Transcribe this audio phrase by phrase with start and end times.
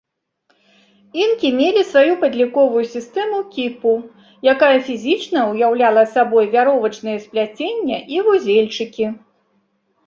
[1.23, 3.93] Інкі мелі сваю падліковую сістэму кіпу,
[4.55, 9.05] якая фізічна ўяўляла сабой вяровачныя спляцення і вузельчыкі.